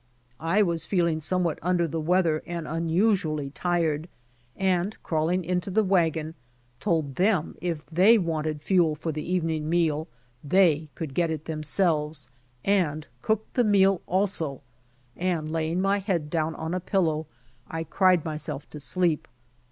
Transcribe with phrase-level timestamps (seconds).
[0.39, 4.09] I was feeling somewhat under the weather and unusually tired,
[4.55, 6.33] and crawling into the wagon
[6.79, 10.07] told them if they wanted fuel for the evening meal
[10.43, 12.31] they could get it themselves
[12.65, 14.63] and cook the mteal also,
[15.15, 17.27] and laying my head down on a pillow,
[17.69, 19.27] I cried myself to sleep.